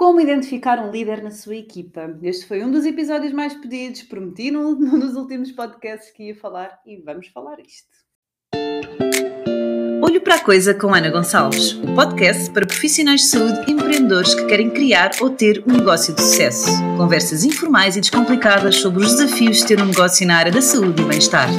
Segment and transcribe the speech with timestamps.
[0.00, 2.18] Como identificar um líder na sua equipa?
[2.22, 6.34] Este foi um dos episódios mais pedidos, prometi num, num dos últimos podcasts que ia
[6.34, 7.90] falar e vamos falar isto.
[10.02, 13.72] Olho para a Coisa com Ana Gonçalves, o um podcast para profissionais de saúde e
[13.72, 16.70] empreendedores que querem criar ou ter um negócio de sucesso.
[16.96, 21.02] Conversas informais e descomplicadas sobre os desafios de ter um negócio na área da saúde
[21.02, 21.50] e bem-estar.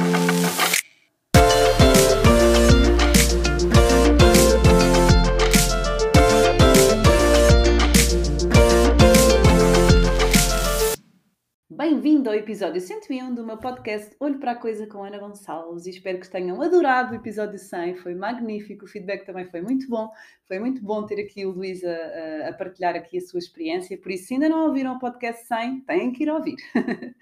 [12.32, 16.18] Ao episódio 101 do meu podcast Olho para a Coisa com Ana Gonçalves e espero
[16.18, 20.10] que tenham adorado o episódio 100, foi magnífico, o feedback também foi muito bom,
[20.48, 24.10] foi muito bom ter aqui o Luís a, a partilhar aqui a sua experiência, por
[24.10, 26.56] isso se ainda não ouviram o podcast 100, têm que ir ouvir.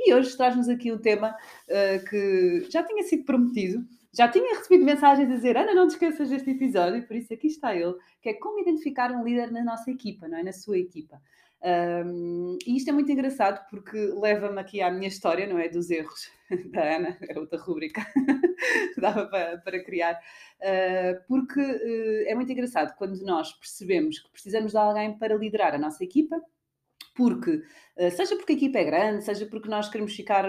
[0.00, 1.36] e hoje traz-nos aqui um tema
[1.68, 3.84] uh, que já tinha sido prometido,
[4.14, 7.48] já tinha recebido mensagens a dizer Ana, não te esqueças deste episódio, por isso aqui
[7.48, 10.42] está ele, que é como identificar um líder na nossa equipa, não é?
[10.42, 11.20] Na sua equipa.
[11.64, 15.66] Um, e isto é muito engraçado porque leva-me aqui à minha história, não é?
[15.66, 16.30] Dos erros
[16.70, 18.04] da Ana, é outra rúbrica
[18.94, 20.20] que dava para, para criar,
[20.60, 25.74] uh, porque uh, é muito engraçado quando nós percebemos que precisamos de alguém para liderar
[25.74, 26.38] a nossa equipa,
[27.16, 27.62] porque,
[27.96, 30.44] uh, seja porque a equipa é grande, seja porque nós queremos ficar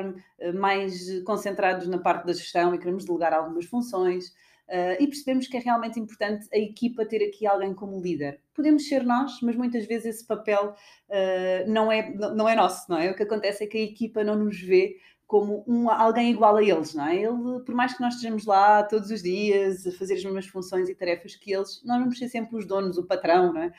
[0.53, 4.33] mais concentrados na parte da gestão e queremos delegar algumas funções,
[4.67, 8.41] Uh, e percebemos que é realmente importante a equipa ter aqui alguém como líder.
[8.53, 10.73] Podemos ser nós, mas muitas vezes esse papel
[11.09, 13.11] uh, não, é, não é nosso, não é?
[13.11, 16.63] O que acontece é que a equipa não nos vê como um, alguém igual a
[16.63, 17.15] eles, não é?
[17.15, 20.87] Ele, por mais que nós estejamos lá todos os dias a fazer as mesmas funções
[20.87, 23.73] e tarefas que eles, nós vamos ser sempre os donos, o patrão, não é?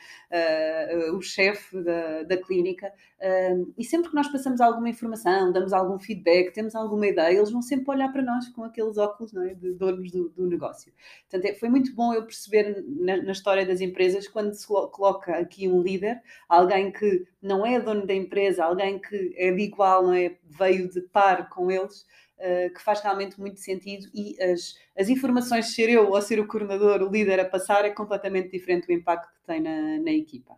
[1.09, 2.91] Uh, o chefe da, da clínica.
[3.17, 7.49] Uh, e sempre que nós passamos alguma informação, damos algum feedback, temos alguma ideia, eles
[7.49, 9.53] vão sempre olhar para nós com aqueles óculos não é?
[9.53, 10.91] de donos do, do negócio.
[11.29, 15.33] Portanto, é, foi muito bom eu perceber na, na história das empresas quando se coloca
[15.37, 20.03] aqui um líder, alguém que não é dono da empresa, alguém que é de igual,
[20.03, 20.35] não é?
[20.57, 22.01] veio de par com eles,
[22.37, 26.47] uh, que faz realmente muito sentido e as, as informações, ser eu ou ser o
[26.47, 30.55] coordenador, o líder a passar, é completamente diferente do impacto que tem na, na equipa.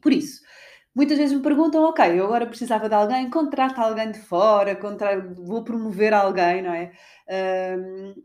[0.00, 0.42] Por isso,
[0.94, 5.20] muitas vezes me perguntam, ok, eu agora precisava de alguém, contrata alguém de fora, contra...
[5.20, 6.92] vou promover alguém, não é?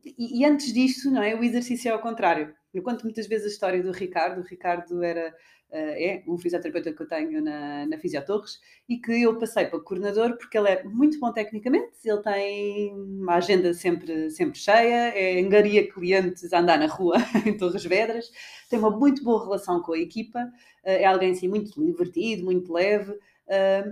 [0.03, 1.35] E, e, antes disto, não é?
[1.35, 2.53] O exercício é ao contrário.
[2.73, 4.39] Eu conto muitas vezes a história do Ricardo.
[4.39, 5.33] O Ricardo era
[5.71, 8.59] é um fisioterapeuta que eu tenho na, na Fisiotorres
[8.89, 13.35] e que eu passei para coordenador porque ele é muito bom tecnicamente, ele tem uma
[13.35, 17.15] agenda sempre, sempre cheia, é engaria clientes a andar na rua
[17.45, 18.31] em Torres Vedras,
[18.69, 20.51] tem uma muito boa relação com a equipa,
[20.83, 23.17] eh, é alguém assim muito divertido, muito leve.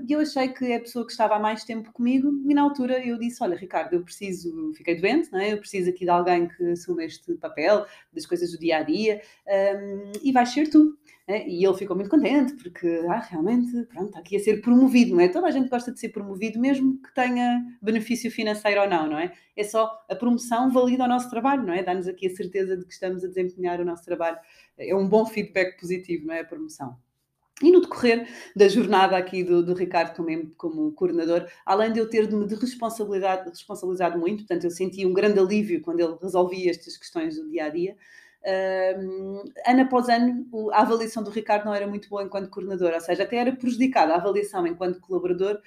[0.07, 2.61] E eu achei que é a pessoa que estava há mais tempo comigo, e na
[2.61, 5.51] altura eu disse: Olha, Ricardo, eu preciso, fiquei doente, não é?
[5.51, 9.21] eu preciso aqui de alguém que assuma este papel das coisas do dia a dia,
[10.23, 10.97] e vais ser tu.
[11.29, 15.15] É, e ele ficou muito contente porque ah, realmente pronto, está aqui a ser promovido,
[15.15, 15.27] não é?
[15.27, 19.19] Toda a gente gosta de ser promovido, mesmo que tenha benefício financeiro ou não, não
[19.19, 19.31] é?
[19.55, 21.83] É só a promoção valida o nosso trabalho, não é?
[21.83, 24.39] Dá-nos aqui a certeza de que estamos a desempenhar o nosso trabalho.
[24.75, 26.39] É um bom feedback positivo, não é?
[26.39, 26.97] A promoção.
[27.61, 32.09] E no decorrer da jornada aqui do, do Ricardo como, como coordenador, além de eu
[32.09, 36.97] ter de me responsabilizado muito, portanto eu senti um grande alívio quando ele resolvia estas
[36.97, 37.97] questões do dia a dia,
[39.67, 43.23] ano após ano, a avaliação do Ricardo não era muito boa enquanto coordenador, ou seja,
[43.23, 45.59] até era prejudicada a avaliação enquanto colaborador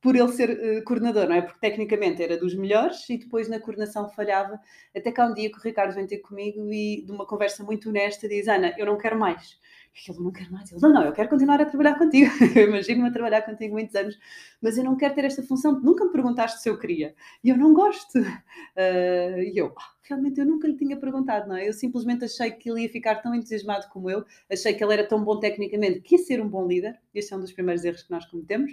[0.00, 1.42] por ele ser uh, coordenador, não é?
[1.42, 4.58] Porque tecnicamente era dos melhores e depois na coordenação falhava.
[4.94, 7.62] Até que há um dia que o Ricardo vem ter comigo e, de uma conversa
[7.62, 9.56] muito honesta, diz: Ana, eu não quero mais.
[9.94, 10.72] E ele não quer mais.
[10.72, 12.30] Ele, não, não, eu quero continuar a trabalhar contigo.
[12.56, 14.18] eu imagino-me a trabalhar contigo muitos anos,
[14.60, 15.78] mas eu não quero ter esta função.
[15.80, 17.14] Nunca me perguntaste se eu queria.
[17.44, 18.18] E eu não gosto.
[18.18, 21.68] Uh, e eu, ah, realmente, eu nunca lhe tinha perguntado, não é?
[21.68, 25.06] Eu simplesmente achei que ele ia ficar tão entusiasmado como eu, achei que ele era
[25.06, 26.98] tão bom tecnicamente que ia ser um bom líder.
[27.14, 28.72] Este é um dos primeiros erros que nós cometemos.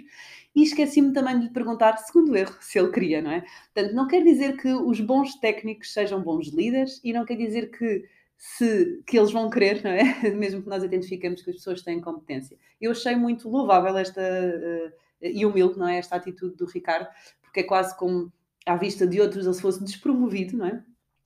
[0.56, 3.44] E esqueci-me também de lhe perguntar, segundo erro, se ele queria, não é?
[3.74, 7.70] Portanto, não quer dizer que os bons técnicos sejam bons líderes e não quer dizer
[7.70, 8.08] que
[8.42, 10.02] se, que eles vão querer, não é?
[10.32, 12.56] Mesmo que nós identificamos que as pessoas têm competência.
[12.80, 15.98] Eu achei muito louvável esta uh, e humilde, não é?
[15.98, 17.06] Esta atitude do Ricardo,
[17.42, 18.32] porque é quase como
[18.64, 20.82] à vista de outros ele se fosse despromovido, não é?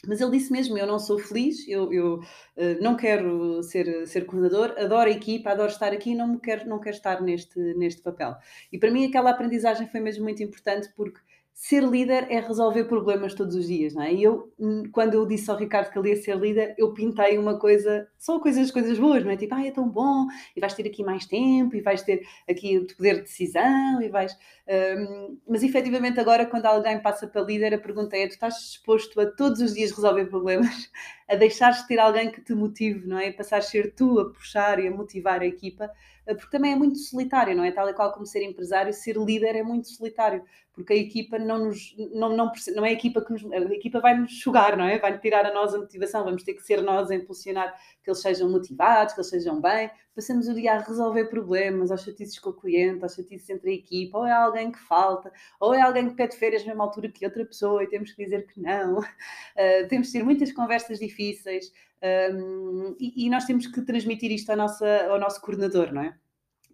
[0.09, 4.27] Mas ele disse mesmo: Eu não sou feliz, eu, eu uh, não quero ser, ser
[4.27, 8.03] coordenador, adoro a equipa, adoro estar aqui, não, me quero, não quero estar neste, neste
[8.03, 8.35] papel.
[8.73, 11.21] E para mim, aquela aprendizagem foi mesmo muito importante porque
[11.55, 14.13] ser líder é resolver problemas todos os dias, não é?
[14.13, 17.39] E eu, hum, quando eu disse ao Ricardo que ele ia ser líder, eu pintei
[17.39, 19.37] uma coisa, só coisas, coisas boas, não é?
[19.37, 22.79] Tipo, ah, é tão bom, e vais ter aqui mais tempo, e vais ter aqui
[22.79, 24.37] o poder de decisão, e vais.
[24.69, 29.21] Um, mas efetivamente agora, quando alguém passa para líder, a pergunta é: tu estás disposto
[29.21, 30.91] a todos os dias resolver problemas?
[31.29, 33.33] A deixares de ter alguém que te motive, não é?
[33.33, 35.91] Passares a ser tu a puxar e a motivar a equipa,
[36.27, 37.73] eh, porque também é muito solitário, não é?
[37.73, 41.67] Tal e qual como ser empresário, ser líder é muito solitário, porque a equipa não
[41.67, 44.85] nos não, não, não é a equipa que nos, a equipa vai nos sugar, não
[44.85, 44.99] é?
[44.99, 48.21] Vai tirar a nós a motivação, vamos ter que ser nós a impulsionar que eles
[48.21, 49.91] sejam motivados, que eles sejam bem.
[50.15, 53.75] Passamos o dia a resolver problemas, aos chatices com o cliente, aos chatices entre a
[53.75, 57.09] equipa, ou é alguém que falta, ou é alguém que pede férias na mesma altura
[57.09, 59.01] que outra pessoa e temos que dizer que não.
[59.01, 59.05] Uh,
[59.89, 61.73] temos de ter muitas conversas difíceis
[62.35, 66.15] um, e, e, nós temos que transmitir isto ao, nossa, ao nosso coordenador, não é?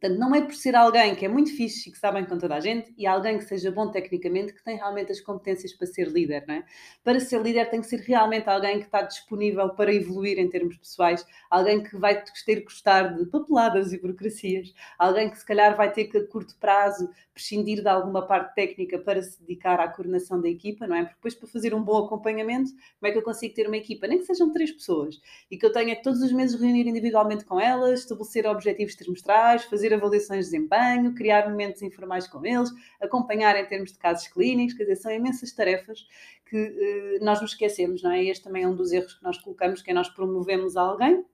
[0.00, 2.38] Portanto, não é por ser alguém que é muito fixe e que está bem com
[2.38, 5.86] toda a gente e alguém que seja bom tecnicamente que tem realmente as competências para
[5.86, 6.64] ser líder, não é?
[7.04, 10.78] Para ser líder tem que ser realmente alguém que está disponível para evoluir em termos
[10.78, 15.76] pessoais, alguém que vai ter que gostar de papeladas e burocracias, alguém que se calhar
[15.76, 19.88] vai ter que a curto prazo prescindir de alguma parte técnica para se dedicar à
[19.88, 21.00] coordenação da equipa, não é?
[21.02, 24.06] Porque depois para fazer um bom acompanhamento, como é que eu consigo ter uma equipa,
[24.06, 25.20] nem que sejam três pessoas,
[25.50, 29.64] e que eu tenha que todos os meses reunir individualmente com elas, estabelecer objetivos trimestrais,
[29.64, 32.70] fazer fazer avaliações de desempenho, criar momentos informais com eles,
[33.00, 36.06] acompanhar em termos de casos clínicos, quer dizer, são imensas tarefas
[36.46, 38.24] que uh, nós nos esquecemos, não é?
[38.24, 41.24] Este também é um dos erros que nós colocamos, que é nós promovemos alguém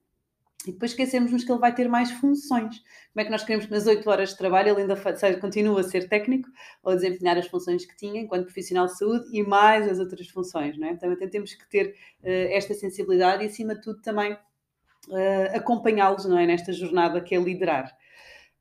[0.66, 2.78] e depois esquecemos-nos que ele vai ter mais funções.
[3.12, 5.78] Como é que nós queremos que nas 8 horas de trabalho ele ainda seja, continue
[5.80, 6.48] a ser técnico
[6.82, 10.28] ou a desempenhar as funções que tinha enquanto profissional de saúde e mais as outras
[10.28, 10.96] funções, não é?
[10.96, 16.38] Também temos que ter uh, esta sensibilidade e, acima de tudo, também uh, acompanhá-los, não
[16.38, 16.46] é?
[16.46, 17.96] Nesta jornada que é liderar.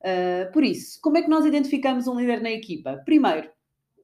[0.06, 3.02] Uh, por isso, como é que nós identificamos um líder na equipa?
[3.04, 3.50] Primeiro,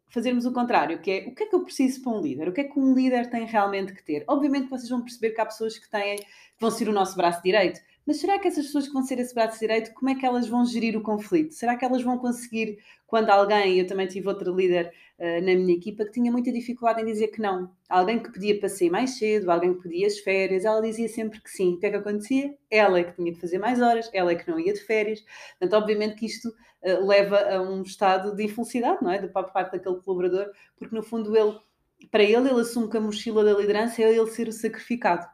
[0.10, 2.50] fazermos o contrário, que é o que é que eu preciso para um líder?
[2.50, 4.24] O que é que um líder tem realmente que ter?
[4.28, 6.26] Obviamente vocês vão perceber que há pessoas que têm, que
[6.60, 7.80] vão ser o nosso braço direito,
[8.12, 10.46] mas será que essas pessoas que vão ser esse braço direito, como é que elas
[10.46, 11.54] vão gerir o conflito?
[11.54, 12.78] Será que elas vão conseguir,
[13.08, 17.02] quando alguém, eu também tive outra líder uh, na minha equipa que tinha muita dificuldade
[17.02, 17.72] em dizer que não.
[17.88, 21.42] Alguém que pedia para sair mais cedo, alguém que pedia as férias, ela dizia sempre
[21.42, 21.76] que sim.
[21.76, 22.54] O que é que acontecia?
[22.70, 25.24] Ela é que tinha de fazer mais horas, ela é que não ia de férias.
[25.58, 29.20] Portanto, obviamente que isto uh, leva a um estado de infelicidade, não é?
[29.20, 31.58] De parte daquele colaborador, porque no fundo ele,
[32.12, 35.26] para ele, ele assume que a mochila da liderança é ele ser o sacrificado.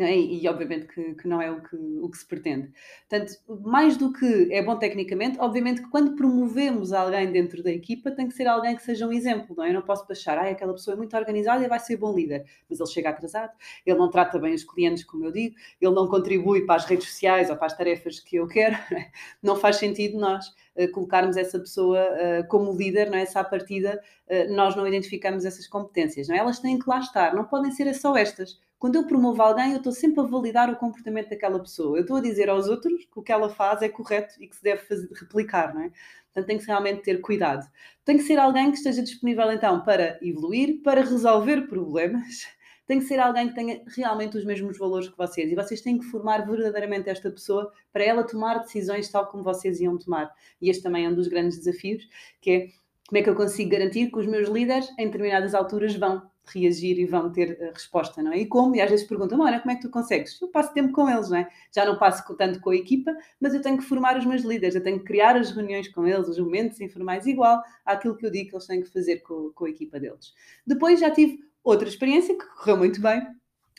[0.00, 0.16] É?
[0.16, 2.70] E, e, obviamente que, que, não é o que, o que se pretende.
[3.08, 8.10] Portanto, mais do que é bom tecnicamente, obviamente que quando promovemos alguém dentro da equipa,
[8.10, 9.70] tem que ser alguém que seja um exemplo, não é?
[9.70, 12.44] Eu não posso achar, ah, aquela pessoa é muito organizada e vai ser bom líder,
[12.68, 13.52] mas ele chega atrasado,
[13.84, 17.08] ele não trata bem os clientes, como eu digo, ele não contribui para as redes
[17.08, 18.76] sociais ou para as tarefas que eu quero,
[19.42, 20.46] não faz sentido nós
[20.76, 23.22] uh, colocarmos essa pessoa uh, como líder, não é?
[23.22, 26.38] Essa partida, uh, nós não identificamos essas competências, não é?
[26.38, 29.78] Elas têm que lá estar, não podem ser só estas quando eu promovo alguém, eu
[29.78, 31.98] estou sempre a validar o comportamento daquela pessoa.
[31.98, 34.54] Eu estou a dizer aos outros que o que ela faz é correto e que
[34.54, 35.90] se deve fazer, replicar, não é?
[36.32, 37.68] Portanto, tem que realmente ter cuidado.
[38.04, 42.46] Tem que ser alguém que esteja disponível, então, para evoluir, para resolver problemas.
[42.86, 45.52] Tem que ser alguém que tenha realmente os mesmos valores que vocês.
[45.52, 49.78] E vocês têm que formar verdadeiramente esta pessoa para ela tomar decisões tal como vocês
[49.78, 50.34] iam tomar.
[50.58, 52.08] E este também é um dos grandes desafios,
[52.40, 52.68] que é
[53.08, 56.98] como é que eu consigo garantir que os meus líderes, em determinadas alturas, vão reagir
[56.98, 58.38] e vão ter a resposta, não é?
[58.38, 58.76] E como?
[58.76, 60.38] E às vezes perguntam, olha, como é que tu consegues?
[60.40, 61.48] Eu passo tempo com eles, não é?
[61.74, 64.74] Já não passo tanto com a equipa, mas eu tenho que formar os meus líderes,
[64.74, 68.30] eu tenho que criar as reuniões com eles, os momentos informais, igual àquilo que eu
[68.30, 70.34] digo que eles têm que fazer com, com a equipa deles.
[70.66, 73.26] Depois já tive outra experiência que correu muito bem,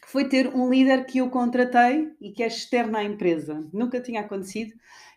[0.05, 3.67] foi ter um líder que eu contratei e que é externo à empresa.
[3.71, 4.73] Nunca tinha acontecido.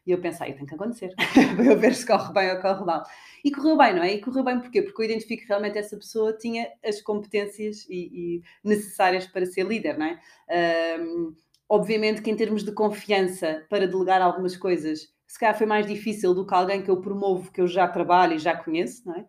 [0.06, 1.14] E eu pensei, tem que acontecer,
[1.56, 3.04] para eu ver se corre bem ou corre mal.
[3.44, 4.14] E correu bem, não é?
[4.14, 4.82] E correu bem porquê?
[4.82, 9.64] Porque eu identifico que realmente essa pessoa tinha as competências e, e necessárias para ser
[9.64, 10.98] líder, não é?
[11.00, 11.34] Um,
[11.68, 16.34] obviamente que em termos de confiança para delegar algumas coisas, se calhar foi mais difícil
[16.34, 19.24] do que alguém que eu promovo, que eu já trabalho e já conheço, não é?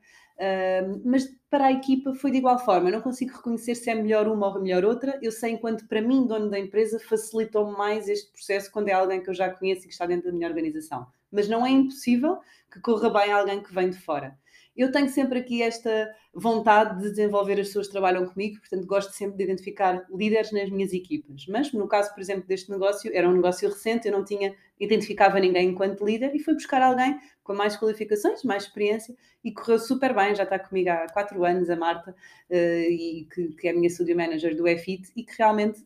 [1.05, 2.89] Mas para a equipa foi de igual forma.
[2.89, 5.19] Eu não consigo reconhecer se é melhor uma ou melhor outra.
[5.21, 9.21] Eu sei, enquanto para mim, dono da empresa, facilitou mais este processo quando é alguém
[9.21, 11.07] que eu já conheço e que está dentro da minha organização.
[11.31, 12.39] Mas não é impossível
[12.71, 14.37] que corra bem alguém que vem de fora
[14.75, 19.13] eu tenho sempre aqui esta vontade de desenvolver as pessoas que trabalham comigo, portanto, gosto
[19.13, 21.45] sempre de identificar líderes nas minhas equipas.
[21.47, 25.39] Mas no caso, por exemplo, deste negócio, era um negócio recente, eu não tinha, identificava
[25.39, 30.15] ninguém enquanto líder e fui buscar alguém com mais qualificações, mais experiência e correu super
[30.15, 30.33] bem.
[30.33, 32.11] Já está comigo há quatro anos, a Marta,
[32.49, 33.27] uh, e
[33.59, 35.85] que, é a minha studio manager do EFIT e que realmente.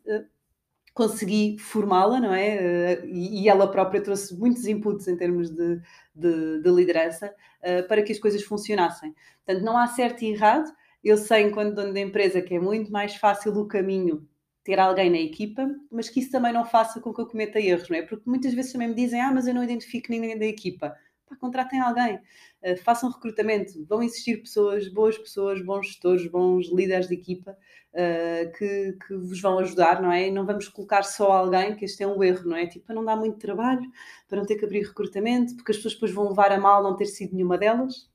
[0.97, 3.03] Consegui formá-la, não é?
[3.03, 5.79] Uh, e, ela própria trouxe muitos inputs em termos de,
[6.15, 9.13] de, de liderança uh, para que as coisas funcionassem.
[9.45, 10.67] Portanto, não há certo e errado.
[11.03, 14.27] Eu sei, enquanto dono da empresa, que é muito mais fácil o caminho
[14.63, 17.87] ter alguém na equipa, mas que isso também não faça com que eu cometa erros,
[17.89, 18.01] não é?
[18.01, 20.95] Porque muitas vezes também me dizem, ah, mas eu não identifico ninguém da equipa.
[21.27, 27.07] Pá, contratem alguém, uh, façam recrutamento, vão existir pessoas, boas pessoas, bons gestores, bons líderes
[27.07, 30.27] de equipa uh, que, que, vos vão ajudar, não é?
[30.27, 32.67] E não vamos colocar só alguém, que este é um erro, não é?
[32.67, 33.89] Tipo, para não dar muito trabalho,
[34.27, 36.95] para não ter que abrir recrutamento, porque as pessoas depois vão levar a mal não
[36.95, 38.09] ter sido nenhuma delas.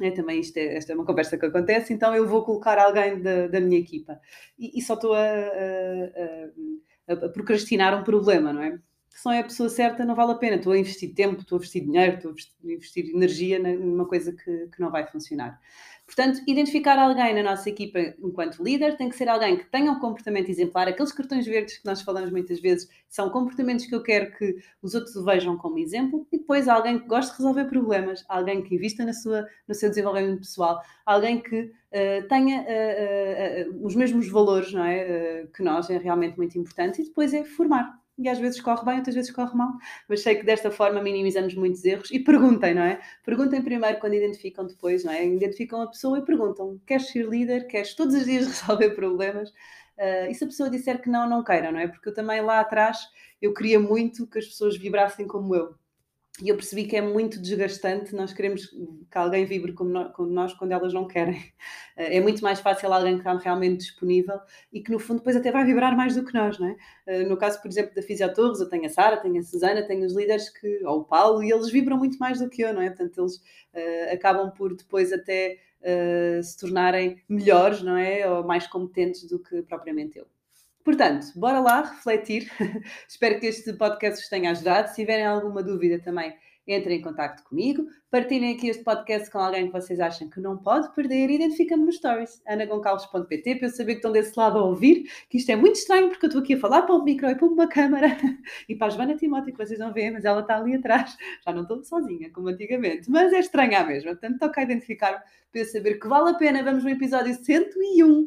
[0.00, 3.20] É, também isto é, esta é uma conversa que acontece, então eu vou colocar alguém
[3.20, 4.20] da, da minha equipa.
[4.58, 8.78] E, e só estou a, a, a, a, procrastinar um problema, não é?
[9.10, 10.56] Se não é a pessoa certa, não vale a pena.
[10.56, 14.68] Estou a investir tempo, estou a investir dinheiro, estou a investir energia numa coisa que,
[14.68, 15.58] que não vai funcionar.
[16.06, 19.98] Portanto, identificar alguém na nossa equipa enquanto líder tem que ser alguém que tenha um
[19.98, 20.86] comportamento exemplar.
[20.86, 24.94] Aqueles cartões verdes que nós falamos muitas vezes são comportamentos que eu quero que os
[24.94, 26.24] outros vejam como exemplo.
[26.30, 29.88] E depois alguém que goste de resolver problemas, alguém que invista na sua, no seu
[29.88, 35.48] desenvolvimento pessoal, alguém que uh, tenha uh, uh, os mesmos valores não é?
[35.52, 37.02] que nós, é realmente muito importante.
[37.02, 39.72] E depois é formar e às vezes corre bem, outras vezes corre mal.
[40.08, 43.00] Mas sei que desta forma minimizamos muitos erros e perguntem, não é?
[43.24, 45.26] Perguntem primeiro quando identificam depois, não é?
[45.26, 47.66] Identificam a pessoa e perguntam: queres ser líder?
[47.66, 49.50] Queres todos os dias resolver problemas?
[49.98, 51.88] Uh, e se a pessoa disser que não, não queira, não é?
[51.88, 52.98] Porque eu também lá atrás
[53.40, 55.74] eu queria muito que as pessoas vibrassem como eu.
[56.42, 59.90] E eu percebi que é muito desgastante nós queremos que alguém vibre como
[60.28, 61.36] nós quando elas não querem.
[61.98, 64.38] É muito mais fácil alguém que está realmente disponível
[64.70, 66.76] e que no fundo depois até vai vibrar mais do que nós, não é?
[67.06, 70.04] Eh, no caso, por exemplo, da Fisiotorres, eu tenho a Sara, tenho a Susana, tenho
[70.04, 72.82] os líderes que, ou o Paulo, e eles vibram muito mais do que eu, não
[72.82, 72.90] é?
[72.90, 78.30] Portanto, eles uh, acabam por depois até uh, se tornarem melhores, não é?
[78.30, 80.26] Ou mais competentes do que propriamente eu.
[80.86, 82.48] Portanto, bora lá refletir.
[83.08, 84.86] Espero que este podcast vos tenha ajudado.
[84.86, 86.32] Se tiverem alguma dúvida também,
[86.66, 87.86] entrem em contato comigo.
[88.10, 91.30] Partilhem aqui este podcast com alguém que vocês acham que não pode perder.
[91.30, 95.50] Identifica-me nos stories, anagoncalves.pt, para eu saber que estão desse lado a ouvir, que isto
[95.50, 97.68] é muito estranho porque eu estou aqui a falar para um micro e para uma
[97.68, 98.08] câmara.
[98.68, 101.16] E para a Joana Timóteo, que vocês não veem, mas ela está ali atrás.
[101.44, 103.10] Já não estou sozinha, como antigamente.
[103.10, 104.10] Mas é estranha mesmo.
[104.10, 106.62] Portanto, toca a identificar para eu saber que vale a pena.
[106.62, 108.26] Vamos no episódio 101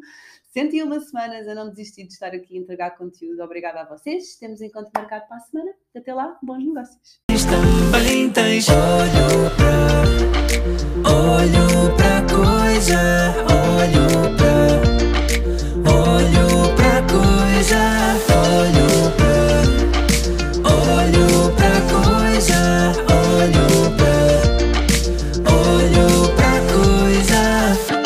[0.52, 3.42] 101 semanas a não desistir de estar aqui a entregar conteúdo.
[3.42, 4.36] Obrigada a vocês.
[4.36, 5.72] Temos encontro marcado para a semana.
[5.94, 14.39] Até lá, bons negócios mas também tens olho pra, olho pra coisa, olho pra.